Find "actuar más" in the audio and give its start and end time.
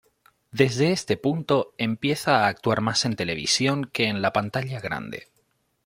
2.47-3.05